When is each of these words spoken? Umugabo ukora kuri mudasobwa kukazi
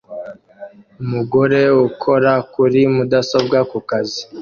Umugabo 1.03 1.75
ukora 1.89 2.31
kuri 2.53 2.81
mudasobwa 2.95 3.57
kukazi 3.71 4.21